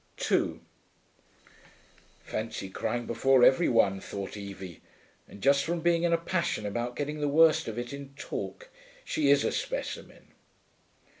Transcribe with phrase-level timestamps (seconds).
[0.17, 0.59] 2
[2.23, 4.81] 'Fancy crying before every one,' thought Evie.
[5.27, 8.71] 'And just from being in a passion about getting the worst of it in talk.
[9.05, 10.29] She is a specimen.'